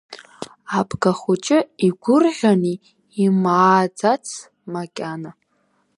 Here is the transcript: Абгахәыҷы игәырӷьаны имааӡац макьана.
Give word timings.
Абгахәыҷы 0.77 1.59
игәырӷьаны 1.87 2.73
имааӡац 3.25 4.25
макьана. 4.71 5.31